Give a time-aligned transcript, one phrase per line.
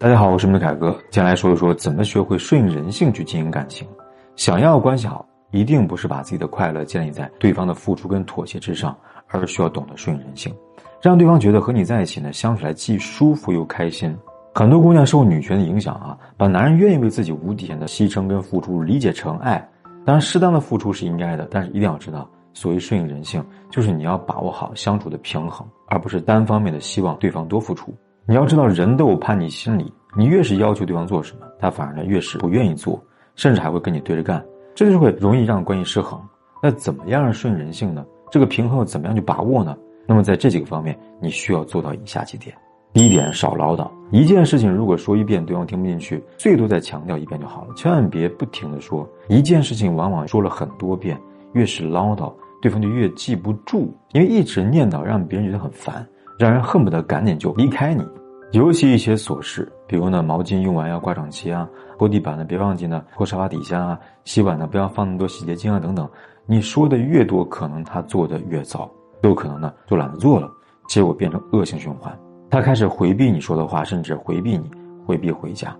[0.00, 3.86] 大家好，我是梅凯哥，接下来说一说怎么学会顺应人性去经营感情。
[4.34, 8.96] 想要关系好，一定不是把自己的快乐建立在对方的付出跟妥协之上，
[9.28, 10.54] 而是需要懂得顺应人性，
[11.02, 14.16] 让对方觉得和你在一起呢，相处来既舒服又开心。
[14.54, 19.58] 很多姑娘受女权的影响啊，把男人愿意为自己无底线的牺牲跟付出理解成爱。
[20.06, 27.94] 当然，适当的付出是应该的，但是一定要知道，所谓顺应人性，就是你要把握好相处的平衡，而不是单方面的希望对方多付出。
[28.30, 33.02] 你要知道，人都有叛逆心理，你越是要求对方做什么，他反而呢越是不愿意做，
[33.34, 34.40] 甚至还会跟你对着干，
[34.72, 36.16] 这就是会容易让关系失衡。
[36.62, 38.06] 那怎么样顺人性呢？
[38.30, 39.76] 这个平衡怎么样去把握呢？
[40.06, 42.54] 那么在这几个方面，你需要做到以下几点。
[42.92, 43.90] 第一点，少唠叨。
[44.12, 49.04] 一件事情如果说一遍对方听不进去，最多再强调一遍就好了，千万别不停的说。
[49.28, 51.20] 一件事情往往说了很多遍，
[51.54, 56.06] 越是唠叨，对方就越记不住，因为一直念叨让别人觉得很烦，
[56.38, 58.06] 让人恨不得赶紧就离开你。
[58.52, 66.08] 尤其一些琐事，比如呢，毛巾用完要挂整齐啊，拖地板呢别忘记呢拖沙发底下啊，洗碗呢不要放那么多洗洁精啊等等。
[66.46, 68.90] 你说的越多，可能他做的越糟，
[69.22, 70.50] 有可能呢就懒得做了，
[70.88, 72.12] 结果变成恶性循环。
[72.50, 74.68] 他开始回避你说的话，甚至回避你，
[75.06, 75.72] 回避回家。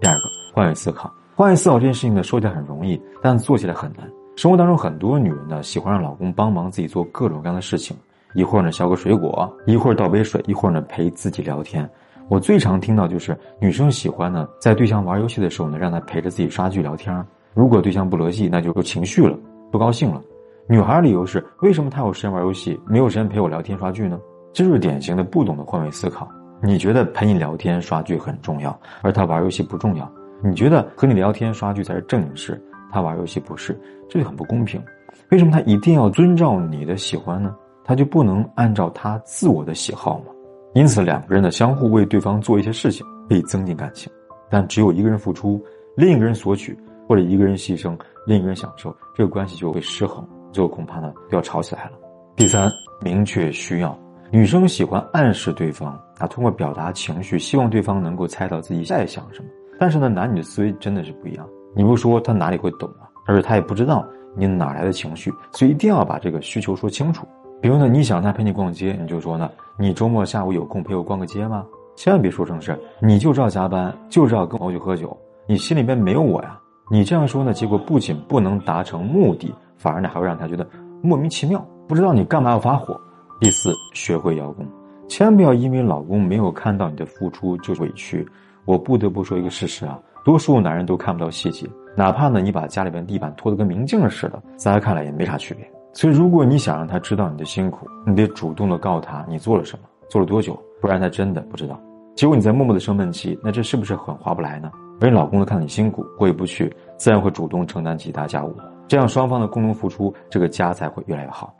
[0.00, 0.20] 第二个，
[0.54, 4.10] 换位思考，换位思考这件事情呢，说起来很容易，但做起来很难。
[4.36, 7.94] 生活当中很多女人呢，喜欢让老公帮忙自己做各种各样的事情，
[8.32, 11.86] 一会儿呢削个水果，一会儿倒杯水，一会儿呢陪自己聊天。
[12.28, 17.24] 我最常听到就是女生喜欢呢，在对象玩游戏的时候呢，让他陪着自己刷剧聊天。
[17.52, 19.38] 如果对象不乐戏，那就有情绪了，
[19.70, 20.22] 不高兴了。
[20.66, 24.18] 女孩理由是：为什么他有时间玩游戏，没有时间陪我聊天刷剧呢？
[24.52, 26.26] 这就是典型的不懂得换位思考。
[26.62, 30.10] 你觉得陪你聊天刷剧很重要，而他玩游戏不重要？
[30.42, 33.78] 你觉得和你聊天刷剧才是正经事，他玩游戏不是？
[34.08, 34.82] 这就很不公平。
[35.30, 37.54] 为什么他一定要遵照你的喜欢呢？
[37.84, 40.26] 他就不能按照他自我的喜好吗？
[40.74, 44.12] 因此，两个人的相互为对方做一些事情，可以增进感情。
[44.50, 45.62] 但只有一个人付出，
[45.96, 46.76] 另一个人索取，
[47.08, 51.92] 或者一个人牺牲，另一个人享受，这个关系就会失衡，最后恐怕呢就要吵起来了。
[52.34, 52.68] 第三，
[53.00, 53.96] 明确需要。
[54.32, 59.48] 女生喜欢暗示对方啊，通过表达情绪，希望对方能够猜到自己在想什么。
[59.78, 61.48] 但是呢，男女的思维真的是不一样。
[61.76, 63.06] 你不说，他哪里会懂啊？
[63.26, 64.04] 而且他也不知道
[64.36, 67.24] 你哪来的情绪，所以一定要把这个需求说清楚。
[67.64, 71.64] 比如呢，你想他陪你逛街，你就说呢，你周末下午有空陪我逛个街吗？
[71.96, 75.16] 千万别说成是，你就知道加班，就知道跟我去喝酒，
[75.46, 76.60] 你心里边没有我呀。
[76.90, 80.68] 你这样说呢，结果不仅不能达成目的，反而呢还会让他觉得
[81.00, 83.00] 莫名其妙，不知道你干嘛要发火。
[83.40, 84.66] 第四，学会邀功，
[85.08, 88.28] 千万不要因为老公没有看到你的付出就委屈。
[88.66, 95.66] 我不得不说一个事实啊，多数男人都看不到细节，哪怕呢你把家里边地板拖得跟明镜似的，在他看来也没啥区别。
[95.94, 101.80] 所以，如果你想让他知道你的辛苦，你得主动的告诉他你做了什么，做了多久，不然他真的不知道。
[102.16, 104.70] 结果你在默默的生闷气，那这是不是很划不来呢？
[105.00, 108.54] 而你老公都看到你辛苦，过意不去，自然会主动承担其他家务，
[108.88, 111.54] 这样双方的共同付出，这个家才会越来越好。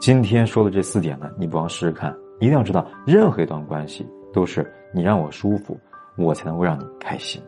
[0.00, 2.14] 今天说的这四点呢，你不妨试试看。
[2.38, 5.78] 一定要知道，任何一段关系都是你让我舒服，
[6.18, 7.40] 我才能够让你开心，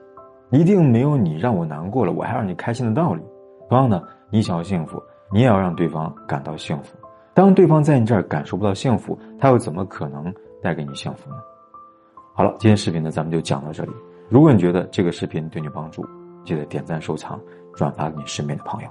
[0.50, 3.22] 一定没有你让我难过了，我还让你开心的道理。
[3.68, 5.02] 同样呢，你想要幸福。
[5.32, 6.96] 你也要让对方感到幸福。
[7.34, 11.36] 当对方在你这儿感受不到幸福，他又怎么可能带给你幸福呢？
[12.34, 13.92] 好了，今天视频呢，咱们就讲到这里。
[14.28, 16.04] 如果你觉得这个视频对你帮助，
[16.44, 17.40] 记得点赞、收藏、
[17.74, 18.88] 转发给你身边的朋友。